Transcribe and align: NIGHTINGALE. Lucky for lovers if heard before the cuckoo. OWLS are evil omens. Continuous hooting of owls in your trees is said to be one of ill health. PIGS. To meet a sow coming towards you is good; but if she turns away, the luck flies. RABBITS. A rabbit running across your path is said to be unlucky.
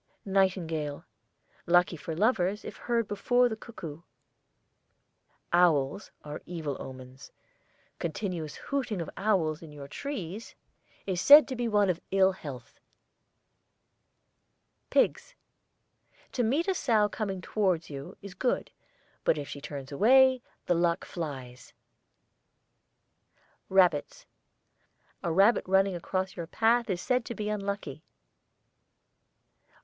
NIGHTINGALE. 0.25 1.05
Lucky 1.67 1.95
for 1.95 2.15
lovers 2.15 2.65
if 2.65 2.75
heard 2.75 3.07
before 3.07 3.47
the 3.47 3.55
cuckoo. 3.55 4.01
OWLS 5.53 6.09
are 6.23 6.41
evil 6.47 6.75
omens. 6.81 7.31
Continuous 7.99 8.55
hooting 8.55 8.99
of 8.99 9.11
owls 9.15 9.61
in 9.61 9.71
your 9.71 9.87
trees 9.87 10.55
is 11.05 11.21
said 11.21 11.47
to 11.47 11.55
be 11.55 11.67
one 11.67 11.87
of 11.87 12.01
ill 12.09 12.31
health. 12.31 12.79
PIGS. 14.89 15.35
To 16.31 16.41
meet 16.41 16.67
a 16.67 16.73
sow 16.73 17.07
coming 17.07 17.39
towards 17.39 17.91
you 17.91 18.17
is 18.23 18.33
good; 18.33 18.71
but 19.23 19.37
if 19.37 19.47
she 19.47 19.61
turns 19.61 19.91
away, 19.91 20.41
the 20.65 20.73
luck 20.73 21.05
flies. 21.05 21.73
RABBITS. 23.69 24.25
A 25.21 25.31
rabbit 25.31 25.65
running 25.67 25.93
across 25.93 26.35
your 26.35 26.47
path 26.47 26.89
is 26.89 27.01
said 27.01 27.23
to 27.25 27.35
be 27.35 27.49
unlucky. 27.49 28.01